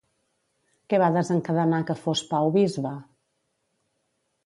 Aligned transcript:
Què 0.93 0.99
va 1.03 1.09
desencadenar 1.17 1.83
que 1.91 1.99
fos 2.01 2.25
Pau 2.35 2.53
bisbe? 2.59 2.99